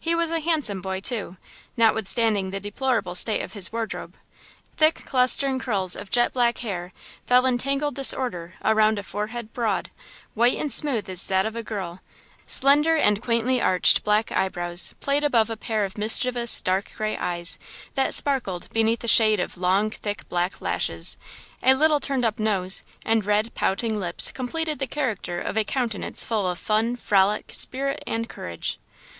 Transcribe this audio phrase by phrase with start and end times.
[0.00, 1.36] He was a handsome boy, too,
[1.76, 4.16] notwithstanding the deplorable state of his wardrobe.
[4.76, 6.92] Thick, clustering curls of jet black hair
[7.28, 9.88] fell in tangled disorder around a forehead broad,
[10.34, 12.00] white and smooth as that of a girl;
[12.46, 17.56] slender and quaintly arched black eyebrows played above a pair of mischievous, dark gray eyes
[17.94, 21.16] that sparkled beneath the shade of long, thick, black lashes;
[21.62, 26.24] a little turned up nose, and red, pouting lips completed the character of a countenance
[26.24, 28.80] full of fun, frolic, spirit and courage.